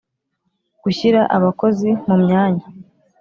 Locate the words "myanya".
2.23-2.65